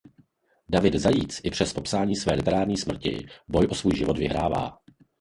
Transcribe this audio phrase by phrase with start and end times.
[0.69, 4.77] David Zajíc i přes popsání své literární smrti boj o svůj život vyhrává.